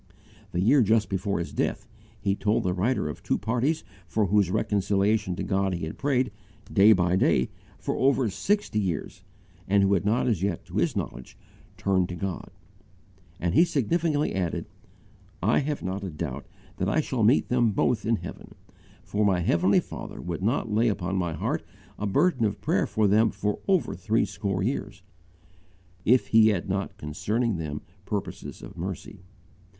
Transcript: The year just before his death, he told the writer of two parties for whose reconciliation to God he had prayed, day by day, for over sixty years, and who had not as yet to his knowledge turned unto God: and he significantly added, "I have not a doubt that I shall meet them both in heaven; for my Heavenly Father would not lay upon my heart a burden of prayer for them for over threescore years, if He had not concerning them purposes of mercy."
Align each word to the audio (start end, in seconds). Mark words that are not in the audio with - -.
The 0.51 0.59
year 0.61 0.81
just 0.81 1.09
before 1.09 1.37
his 1.37 1.53
death, 1.53 1.87
he 2.19 2.33
told 2.35 2.63
the 2.63 2.73
writer 2.73 3.07
of 3.07 3.21
two 3.21 3.37
parties 3.37 3.83
for 4.07 4.25
whose 4.25 4.49
reconciliation 4.49 5.35
to 5.35 5.43
God 5.43 5.75
he 5.75 5.85
had 5.85 5.99
prayed, 5.99 6.31
day 6.73 6.91
by 6.91 7.15
day, 7.15 7.51
for 7.77 7.95
over 7.95 8.27
sixty 8.27 8.79
years, 8.79 9.23
and 9.67 9.83
who 9.83 9.93
had 9.93 10.03
not 10.03 10.25
as 10.25 10.41
yet 10.41 10.65
to 10.65 10.77
his 10.77 10.95
knowledge 10.95 11.37
turned 11.77 12.09
unto 12.11 12.15
God: 12.15 12.49
and 13.39 13.53
he 13.53 13.63
significantly 13.63 14.33
added, 14.33 14.65
"I 15.43 15.59
have 15.59 15.83
not 15.83 16.03
a 16.03 16.09
doubt 16.09 16.47
that 16.77 16.89
I 16.89 16.99
shall 16.99 17.21
meet 17.21 17.49
them 17.49 17.69
both 17.71 18.03
in 18.03 18.15
heaven; 18.15 18.55
for 19.03 19.23
my 19.23 19.41
Heavenly 19.41 19.79
Father 19.79 20.19
would 20.19 20.41
not 20.41 20.71
lay 20.73 20.87
upon 20.87 21.15
my 21.15 21.33
heart 21.33 21.63
a 21.99 22.07
burden 22.07 22.43
of 22.43 22.59
prayer 22.59 22.87
for 22.87 23.07
them 23.07 23.29
for 23.29 23.59
over 23.67 23.93
threescore 23.93 24.63
years, 24.63 25.03
if 26.05 26.29
He 26.29 26.47
had 26.47 26.67
not 26.67 26.97
concerning 26.97 27.57
them 27.57 27.83
purposes 28.03 28.63
of 28.63 28.75
mercy." 28.79 29.19